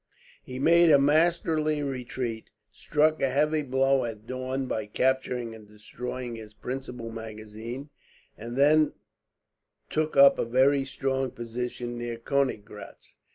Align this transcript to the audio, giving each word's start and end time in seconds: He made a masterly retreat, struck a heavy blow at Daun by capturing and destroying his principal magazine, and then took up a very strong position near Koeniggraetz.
He 0.41 0.57
made 0.57 0.89
a 0.89 0.97
masterly 0.97 1.83
retreat, 1.83 2.49
struck 2.71 3.21
a 3.21 3.29
heavy 3.29 3.61
blow 3.61 4.03
at 4.03 4.25
Daun 4.25 4.65
by 4.65 4.87
capturing 4.87 5.53
and 5.53 5.67
destroying 5.67 6.37
his 6.37 6.55
principal 6.55 7.11
magazine, 7.11 7.91
and 8.35 8.57
then 8.57 8.93
took 9.91 10.17
up 10.17 10.39
a 10.39 10.45
very 10.45 10.85
strong 10.85 11.29
position 11.29 11.99
near 11.99 12.17
Koeniggraetz. 12.17 13.13